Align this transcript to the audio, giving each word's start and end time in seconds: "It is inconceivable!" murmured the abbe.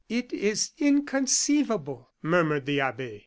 "It 0.09 0.33
is 0.33 0.71
inconceivable!" 0.79 2.09
murmured 2.23 2.65
the 2.65 2.79
abbe. 2.81 3.19